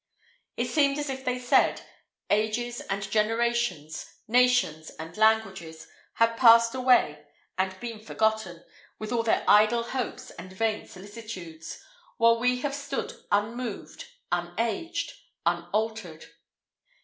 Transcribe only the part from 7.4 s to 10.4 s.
and been forgotten, with all their idle hopes